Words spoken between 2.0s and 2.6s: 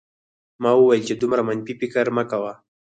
مه کوه